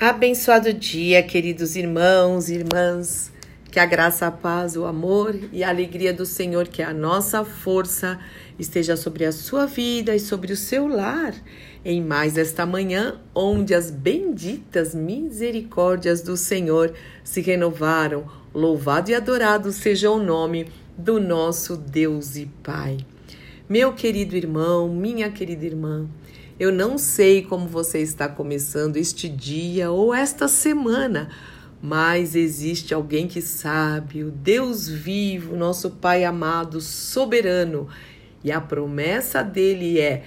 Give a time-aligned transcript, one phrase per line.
[0.00, 3.32] Abençoado dia, queridos irmãos e irmãs.
[3.70, 6.92] Que a graça, a paz, o amor e a alegria do Senhor, que é a
[6.92, 8.18] nossa força,
[8.58, 11.32] esteja sobre a sua vida e sobre o seu lar.
[11.84, 16.92] Em mais esta manhã, onde as benditas misericórdias do Senhor
[17.22, 18.26] se renovaram.
[18.52, 20.66] Louvado e adorado seja o nome
[20.98, 22.98] do nosso Deus e Pai.
[23.68, 26.06] Meu querido irmão, minha querida irmã,
[26.58, 31.28] eu não sei como você está começando este dia ou esta semana,
[31.82, 37.88] mas existe alguém que sabe, o Deus vivo, nosso Pai amado, soberano,
[38.42, 40.24] e a promessa dele é: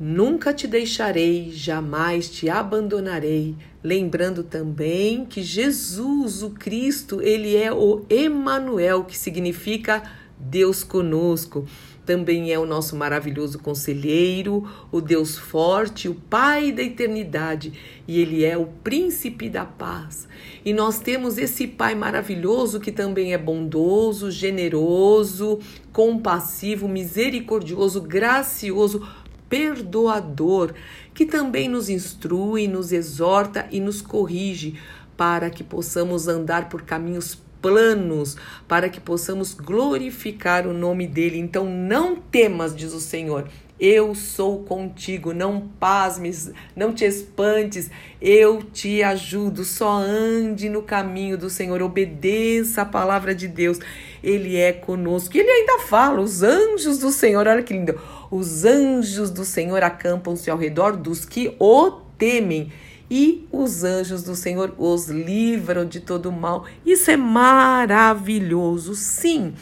[0.00, 3.54] Nunca te deixarei, jamais te abandonarei.
[3.82, 10.02] Lembrando também que Jesus, o Cristo, ele é o Emanuel, que significa
[10.38, 11.66] Deus conosco
[12.04, 17.72] também é o nosso maravilhoso conselheiro, o Deus forte, o Pai da eternidade,
[18.06, 20.28] e Ele é o príncipe da paz.
[20.64, 25.60] E nós temos esse Pai maravilhoso que também é bondoso, generoso,
[25.92, 29.06] compassivo, misericordioso, gracioso,
[29.48, 30.74] perdoador,
[31.14, 34.74] que também nos instrui, nos exorta e nos corrige
[35.16, 38.36] para que possamos andar por caminhos planos
[38.68, 41.38] para que possamos glorificar o nome dele.
[41.38, 43.48] Então não temas, diz o Senhor.
[43.80, 49.64] Eu sou contigo, não pasmes, não te espantes, eu te ajudo.
[49.64, 53.80] Só ande no caminho do Senhor, obedeça a palavra de Deus,
[54.22, 55.34] Ele é conosco.
[55.34, 57.98] E ele ainda fala: os anjos do Senhor, olha que lindo,
[58.30, 62.70] os anjos do Senhor acampam-se ao redor dos que o temem
[63.10, 66.66] e os anjos do Senhor os livram de todo mal.
[66.84, 69.54] Isso é maravilhoso, sim.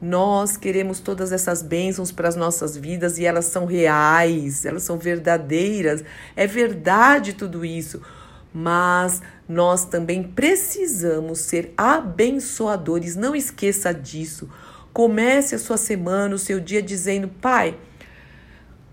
[0.00, 4.98] Nós queremos todas essas bênçãos para as nossas vidas e elas são reais, elas são
[4.98, 6.04] verdadeiras.
[6.34, 8.02] É verdade tudo isso.
[8.52, 13.14] Mas nós também precisamos ser abençoadores.
[13.14, 14.48] Não esqueça disso.
[14.92, 17.78] Comece a sua semana, o seu dia dizendo: Pai,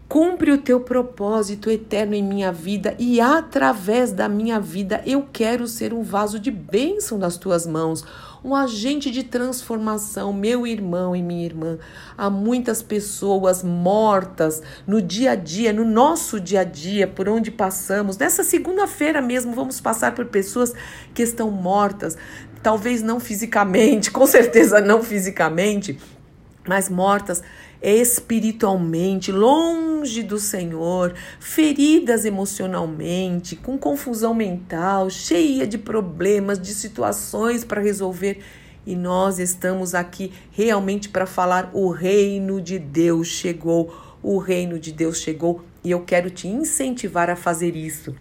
[0.09, 5.67] Cumpre o teu propósito eterno em minha vida e através da minha vida eu quero
[5.67, 8.03] ser um vaso de bênção nas tuas mãos,
[8.43, 11.77] um agente de transformação, meu irmão e minha irmã.
[12.17, 17.51] Há muitas pessoas mortas no dia a dia, no nosso dia a dia, por onde
[17.51, 18.17] passamos.
[18.17, 20.73] Nessa segunda-feira mesmo vamos passar por pessoas
[21.13, 22.17] que estão mortas,
[22.63, 25.99] talvez não fisicamente, com certeza não fisicamente,
[26.67, 27.43] mas mortas
[27.81, 37.81] espiritualmente, longe do Senhor, feridas emocionalmente, com confusão mental, cheia de problemas, de situações para
[37.81, 38.41] resolver.
[38.85, 44.91] E nós estamos aqui realmente para falar: o reino de Deus chegou, o reino de
[44.91, 48.15] Deus chegou, e eu quero te incentivar a fazer isso.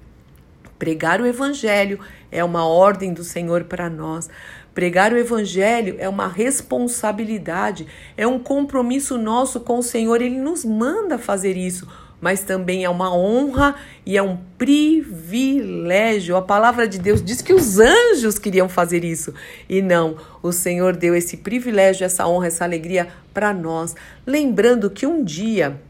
[0.79, 1.99] Pregar o evangelho
[2.31, 4.31] é uma ordem do Senhor para nós.
[4.79, 7.85] Pregar o Evangelho é uma responsabilidade,
[8.17, 10.23] é um compromisso nosso com o Senhor.
[10.23, 11.89] Ele nos manda fazer isso,
[12.21, 13.75] mas também é uma honra
[14.07, 16.37] e é um privilégio.
[16.37, 19.35] A palavra de Deus diz que os anjos queriam fazer isso
[19.69, 23.97] e não, o Senhor deu esse privilégio, essa honra, essa alegria para nós.
[24.25, 25.81] Lembrando que um dia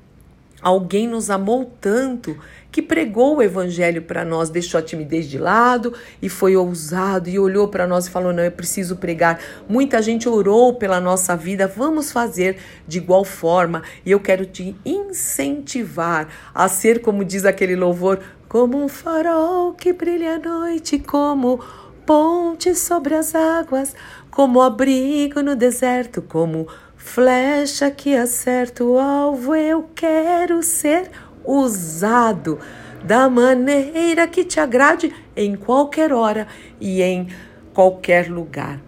[0.60, 2.36] alguém nos amou tanto
[2.70, 7.38] que pregou o evangelho para nós, deixou a timidez de lado e foi ousado e
[7.38, 9.40] olhou para nós e falou: Não, eu preciso pregar.
[9.68, 13.82] Muita gente orou pela nossa vida, vamos fazer de igual forma.
[14.04, 19.92] E eu quero te incentivar a ser, como diz aquele louvor, como um farol que
[19.92, 21.60] brilha à noite, como
[22.04, 23.94] ponte sobre as águas,
[24.30, 26.66] como abrigo no deserto, como
[26.98, 29.54] flecha que acerta o alvo.
[29.54, 31.10] Eu quero ser
[31.44, 32.58] usado
[33.02, 36.46] da maneira que te agrade em qualquer hora
[36.80, 37.28] e em
[37.72, 38.80] qualquer lugar.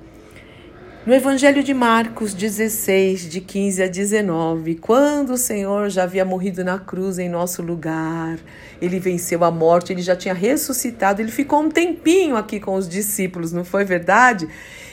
[1.07, 6.63] No Evangelho de Marcos 16, de 15 a 19, quando o Senhor já havia morrido
[6.63, 8.39] na cruz em nosso lugar,
[8.83, 12.87] ele venceu a morte, ele já tinha ressuscitado, ele ficou um tempinho aqui com os
[12.87, 14.47] discípulos, não foi verdade?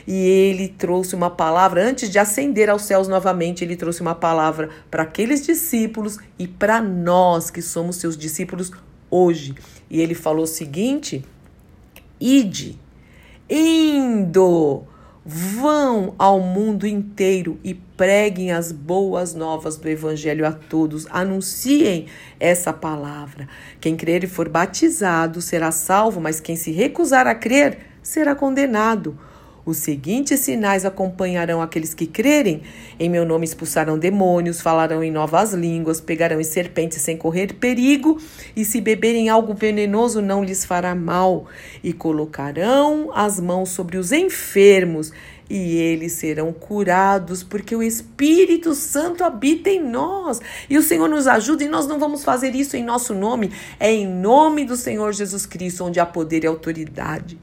[0.08, 4.70] E ele trouxe uma palavra, antes de ascender aos céus novamente, ele trouxe uma palavra
[4.90, 8.72] para aqueles discípulos e para nós que somos seus discípulos
[9.12, 9.54] hoje.
[9.90, 11.26] E ele falou o seguinte:
[12.20, 12.80] ide,
[13.50, 14.88] indo
[15.30, 21.06] Vão ao mundo inteiro e preguem as boas novas do Evangelho a todos.
[21.10, 22.06] Anunciem
[22.40, 23.46] essa palavra.
[23.82, 29.20] Quem crer e for batizado será salvo, mas quem se recusar a crer será condenado.
[29.68, 32.62] Os seguintes sinais acompanharão aqueles que crerem.
[32.98, 38.18] Em meu nome expulsarão demônios, falarão em novas línguas, pegarão em serpentes sem correr perigo,
[38.56, 41.48] e se beberem algo venenoso não lhes fará mal.
[41.84, 45.12] E colocarão as mãos sobre os enfermos,
[45.50, 50.40] e eles serão curados, porque o Espírito Santo habita em nós.
[50.70, 53.92] E o Senhor nos ajuda, e nós não vamos fazer isso em nosso nome, é
[53.92, 57.38] em nome do Senhor Jesus Cristo, onde há poder e autoridade.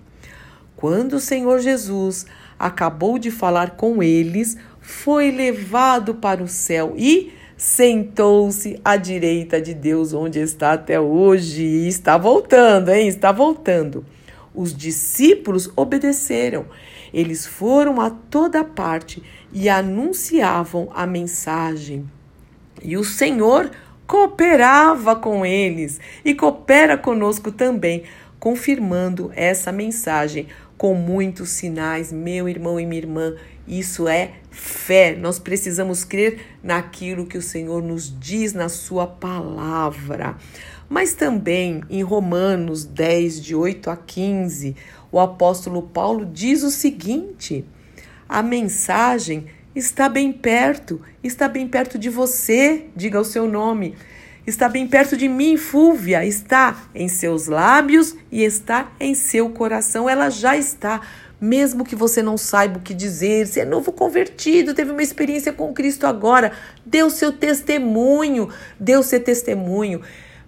[0.85, 2.27] Quando o Senhor Jesus
[2.59, 9.73] acabou de falar com eles, foi levado para o céu e sentou-se à direita de
[9.73, 11.63] Deus, onde está até hoje.
[11.63, 13.09] E está voltando, hein?
[13.09, 14.05] Está voltando.
[14.55, 16.67] Os discípulos obedeceram.
[17.15, 19.23] Eles foram a toda parte
[19.55, 22.07] e anunciavam a mensagem.
[22.83, 23.71] E o Senhor
[24.07, 28.03] cooperava com eles e coopera conosco também,
[28.39, 33.35] confirmando essa mensagem com muitos sinais, meu irmão e minha irmã.
[33.67, 35.17] Isso é fé.
[35.17, 40.37] Nós precisamos crer naquilo que o Senhor nos diz na Sua palavra.
[40.89, 44.77] Mas também em Romanos 10, de 8 a 15,
[45.11, 47.65] o apóstolo Paulo diz o seguinte:
[48.29, 53.95] a mensagem está bem perto, está bem perto de você, diga o seu nome
[54.47, 60.09] está bem perto de mim, Fúvia, está em seus lábios e está em seu coração.
[60.09, 61.01] Ela já está,
[61.41, 65.53] mesmo que você não saiba o que dizer, se é novo convertido, teve uma experiência
[65.53, 66.53] com Cristo agora,
[67.05, 68.49] o seu testemunho,
[68.79, 70.01] o seu testemunho.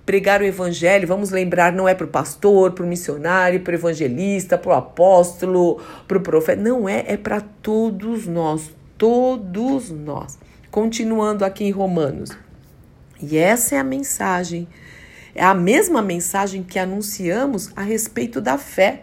[0.05, 3.75] Pregar o evangelho, vamos lembrar, não é para o pastor, para o missionário, para o
[3.75, 6.63] evangelista, para o apóstolo, para o profeta.
[6.63, 10.39] Não é, é para todos nós, todos nós.
[10.71, 12.46] Continuando aqui em Romanos.
[13.21, 14.69] E essa é a mensagem.
[15.35, 19.03] É a mesma mensagem que anunciamos a respeito da fé.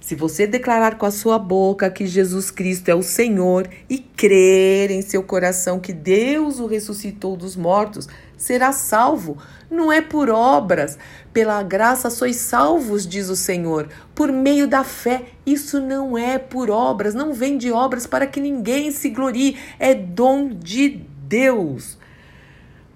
[0.00, 4.90] Se você declarar com a sua boca que Jesus Cristo é o Senhor e crer
[4.90, 9.36] em seu coração que Deus o ressuscitou dos mortos, será salvo.
[9.70, 10.98] Não é por obras,
[11.32, 15.26] pela graça sois salvos, diz o Senhor, por meio da fé.
[15.44, 19.94] Isso não é por obras, não vem de obras para que ninguém se glorie, é
[19.94, 21.99] dom de Deus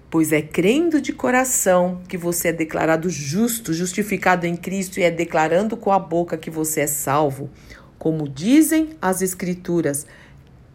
[0.09, 5.11] pois é crendo de coração que você é declarado justo, justificado em Cristo, e é
[5.11, 7.49] declarando com a boca que você é salvo.
[7.97, 10.05] Como dizem as Escrituras,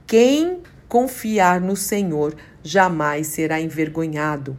[0.07, 4.59] quem confiar no Senhor jamais será envergonhado.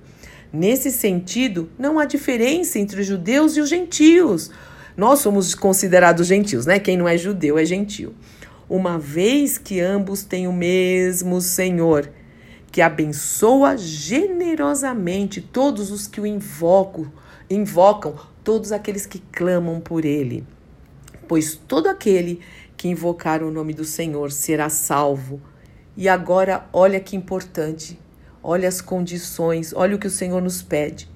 [0.52, 4.52] Nesse sentido, não há diferença entre os judeus e os gentios.
[4.98, 6.80] Nós somos considerados gentios, né?
[6.80, 8.14] Quem não é judeu é gentio.
[8.70, 12.10] Uma vez que ambos têm o mesmo Senhor
[12.72, 17.12] que abençoa generosamente todos os que o invocam,
[17.50, 20.46] invocam, todos aqueles que clamam por ele.
[21.28, 22.40] Pois todo aquele
[22.78, 25.42] que invocar o nome do Senhor será salvo.
[25.96, 28.00] E agora, olha que importante,
[28.42, 31.10] olha as condições, olha o que o Senhor nos pede.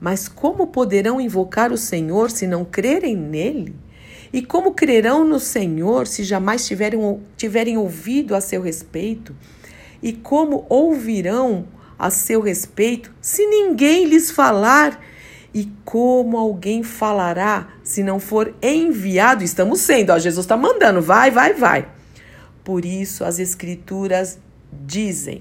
[0.00, 3.74] Mas como poderão invocar o Senhor se não crerem nele?
[4.32, 9.34] E como crerão no Senhor se jamais tiverem, tiverem ouvido a seu respeito?
[10.04, 11.66] E como ouvirão
[11.98, 15.00] a seu respeito se ninguém lhes falar?
[15.54, 19.42] E como alguém falará se não for enviado?
[19.42, 21.88] Estamos sendo, ó, Jesus está mandando, vai, vai, vai.
[22.62, 24.38] Por isso as Escrituras
[24.70, 25.40] dizem: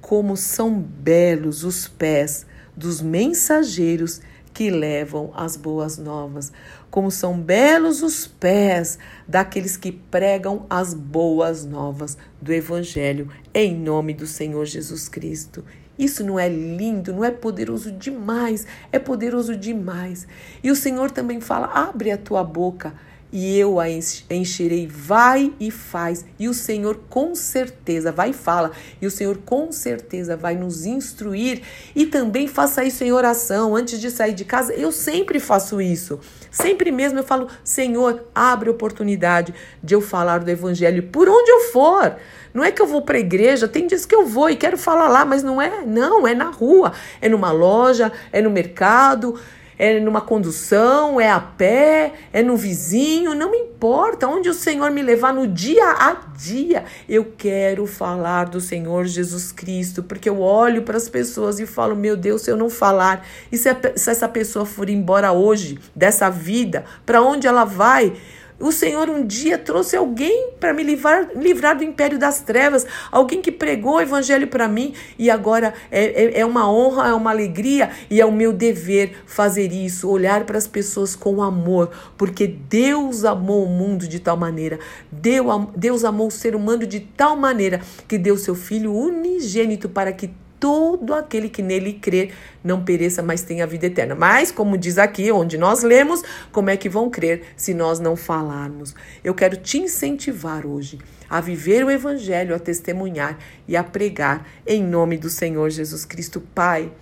[0.00, 2.46] como são belos os pés
[2.76, 4.20] dos mensageiros
[4.52, 6.52] que levam as boas novas.
[6.94, 14.14] Como são belos os pés daqueles que pregam as boas novas do Evangelho, em nome
[14.14, 15.64] do Senhor Jesus Cristo.
[15.98, 20.28] Isso não é lindo, não é poderoso demais, é poderoso demais.
[20.62, 22.94] E o Senhor também fala: abre a tua boca
[23.34, 23.86] e eu a
[24.30, 24.86] encherei.
[24.86, 26.24] Vai e faz.
[26.38, 28.70] E o Senhor com certeza vai e fala.
[29.02, 31.60] E o Senhor com certeza vai nos instruir.
[31.96, 33.74] E também faça isso em oração.
[33.74, 36.20] Antes de sair de casa, eu sempre faço isso.
[36.48, 41.60] Sempre mesmo eu falo: Senhor, abre oportunidade de eu falar do Evangelho por onde eu
[41.72, 42.16] for.
[42.54, 44.78] Não é que eu vou para a igreja, tem dias que eu vou e quero
[44.78, 49.36] falar lá, mas não é, não, é na rua, é numa loja, é no mercado,
[49.78, 55.02] é numa condução, é a pé, é no vizinho, não importa onde o Senhor me
[55.02, 56.84] levar no dia a dia.
[57.08, 61.96] Eu quero falar do Senhor Jesus Cristo, porque eu olho para as pessoas e falo:
[61.96, 66.30] meu Deus, se eu não falar, e se, se essa pessoa for embora hoje, dessa
[66.30, 68.12] vida, para onde ela vai?
[68.58, 73.42] O Senhor um dia trouxe alguém para me livrar, livrar do império das trevas, alguém
[73.42, 77.30] que pregou o evangelho para mim e agora é, é, é, uma honra, é uma
[77.30, 82.46] alegria e é o meu dever fazer isso, olhar para as pessoas com amor, porque
[82.46, 84.78] Deus amou o mundo de tal maneira,
[85.10, 90.12] Deus, Deus amou o ser humano de tal maneira que deu seu Filho unigênito para
[90.12, 92.32] que todo aquele que nele crer
[92.62, 94.14] não pereça, mas tenha vida eterna.
[94.14, 98.16] Mas, como diz aqui, onde nós lemos, como é que vão crer se nós não
[98.16, 98.94] falarmos?
[99.22, 104.82] Eu quero te incentivar hoje a viver o evangelho, a testemunhar e a pregar em
[104.82, 106.92] nome do Senhor Jesus Cristo, Pai.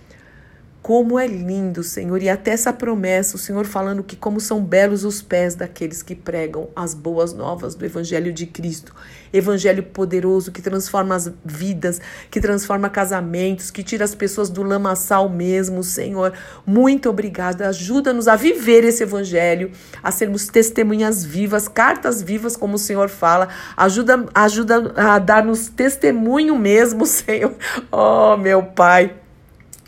[0.83, 5.05] Como é lindo, Senhor, e até essa promessa, o Senhor falando que como são belos
[5.05, 8.93] os pés daqueles que pregam as boas novas do Evangelho de Cristo.
[9.31, 15.29] Evangelho poderoso que transforma as vidas, que transforma casamentos, que tira as pessoas do lamaçal
[15.29, 16.33] mesmo, Senhor.
[16.65, 17.69] Muito obrigada.
[17.69, 19.71] Ajuda-nos a viver esse Evangelho,
[20.03, 23.47] a sermos testemunhas vivas, cartas vivas, como o Senhor fala.
[23.77, 27.55] Ajuda, ajuda a dar-nos testemunho mesmo, Senhor.
[27.89, 29.22] Oh, meu Pai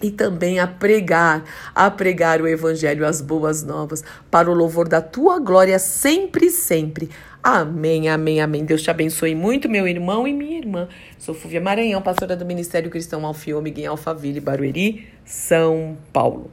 [0.05, 1.43] e também a pregar,
[1.73, 7.09] a pregar o evangelho, as boas novas, para o louvor da tua glória sempre, sempre.
[7.41, 8.65] Amém, amém, amém.
[8.65, 10.87] Deus te abençoe muito, meu irmão e minha irmã.
[11.17, 16.49] Sou Fúvia Maranhão, pastora do Ministério Cristão Alfiômega em Alphaville, Barueri, São Paulo.